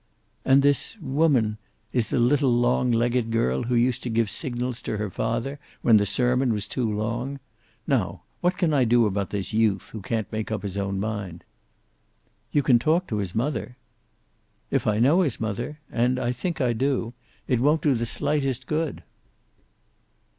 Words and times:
"And 0.43 0.63
this 0.63 0.97
woman 0.99 1.59
is 1.93 2.07
the 2.07 2.17
little 2.19 2.51
long 2.51 2.91
legged 2.91 3.29
girl 3.29 3.61
who 3.61 3.75
used 3.75 4.01
to 4.01 4.09
give 4.09 4.31
signals 4.31 4.81
to 4.81 4.97
her 4.97 5.11
father 5.11 5.59
when 5.83 5.97
the 5.97 6.07
sermon 6.07 6.51
was 6.53 6.65
too 6.65 6.91
long! 6.91 7.39
Now 7.85 8.23
what 8.39 8.57
can 8.57 8.73
I 8.73 8.83
do 8.83 9.05
about 9.05 9.29
this 9.29 9.53
youth 9.53 9.91
who 9.91 10.01
can't 10.01 10.25
make 10.31 10.51
up 10.51 10.63
his 10.63 10.75
own 10.75 10.99
mind?" 10.99 11.43
"You 12.51 12.63
can 12.63 12.79
talk 12.79 13.05
to 13.09 13.17
his 13.17 13.35
mother." 13.35 13.77
"If 14.71 14.87
I 14.87 14.97
know 14.97 15.21
his 15.21 15.39
mother? 15.39 15.79
and 15.91 16.17
I 16.17 16.31
think 16.31 16.59
I 16.59 16.73
do 16.73 17.13
it 17.47 17.59
won't 17.59 17.83
do 17.83 17.93
the 17.93 18.07
slightest 18.07 18.65
good." 18.65 19.03